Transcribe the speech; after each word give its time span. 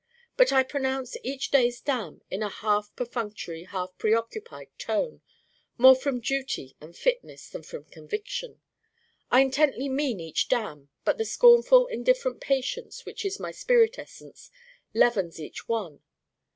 But 0.35 0.51
I 0.51 0.63
pronounce 0.63 1.15
each 1.21 1.51
day's 1.51 1.79
Damn 1.79 2.23
in 2.31 2.41
a 2.41 2.49
half 2.49 2.89
perfunctory 2.95 3.65
half 3.65 3.95
preoccupied 3.99 4.69
tone, 4.79 5.21
more 5.77 5.95
from 5.95 6.19
duty 6.21 6.75
and 6.81 6.97
fitness 6.97 7.47
than 7.51 7.61
from 7.61 7.83
conviction. 7.85 8.61
I 9.29 9.41
intently 9.41 9.89
mean 9.89 10.19
each 10.19 10.47
Damn, 10.49 10.89
but 11.05 11.19
the 11.19 11.23
scornful 11.25 11.85
indifferent 11.85 12.39
patience 12.41 13.05
which 13.05 13.23
is 13.23 13.39
my 13.39 13.51
spirit 13.51 13.99
essence 13.99 14.49
leavens 14.95 15.39
each 15.39 15.67
one. 15.69 16.01